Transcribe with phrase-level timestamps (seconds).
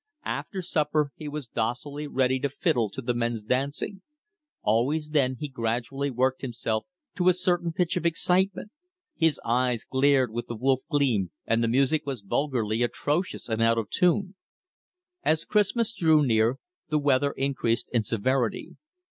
[0.25, 4.01] After supper he was docilely ready to fiddle to the men's dancing.
[4.63, 8.71] Always then he gradually worked himself to a certain pitch of excitement.
[9.15, 13.77] His eyes glared with the wolf gleam, and the music was vulgarly atrocious and out
[13.77, 14.33] of tune.
[15.21, 16.57] As Christmas drew near,
[16.89, 18.77] the weather increased in severity.